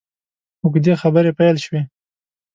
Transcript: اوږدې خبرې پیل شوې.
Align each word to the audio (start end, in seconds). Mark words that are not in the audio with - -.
اوږدې 0.63 0.93
خبرې 1.01 1.31
پیل 1.39 1.55
شوې. 1.65 1.81